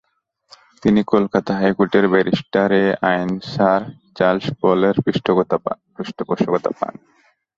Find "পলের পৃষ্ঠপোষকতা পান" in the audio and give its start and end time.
4.61-6.93